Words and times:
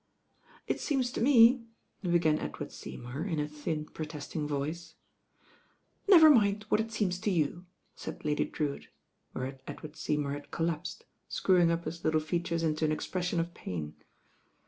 "It 0.65 0.79
seems 0.81 1.11
to 1.11 1.21
me" 1.21 1.61
began 2.01 2.39
Edward 2.39 2.71
Seymour, 2.71 3.23
in 3.23 3.39
a 3.39 3.47
thin, 3.47 3.85
protesting 3.85 4.47
voice, 4.47 4.95
"Never 6.09 6.27
mind 6.27 6.65
what 6.69 6.81
it 6.81 6.91
seems 6.91 7.19
to 7.19 7.29
you," 7.29 7.67
said 7.95 8.25
Lady 8.25 8.45
Drewitt, 8.45 8.87
whereat 9.35 9.61
Edward 9.67 9.95
Seymour 9.95 10.31
had 10.33 10.49
collapsed, 10.49 11.05
screwing 11.27 11.69
up 11.69 11.85
his 11.85 12.03
little 12.03 12.19
features 12.19 12.63
into 12.63 12.83
an 12.85 12.97
ejcpression 12.97 13.39
of 13.39 13.53
pain. 13.53 13.93